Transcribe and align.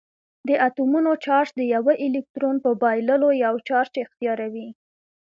د 0.47 0.49
اتومونو 0.67 1.11
چارج 1.25 1.49
د 1.57 1.61
یوه 1.75 1.93
الکترون 2.05 2.55
په 2.65 2.69
بایللو 2.81 3.29
یو 3.45 3.55
چارج 3.67 3.93
اختیاروي. 4.05 4.67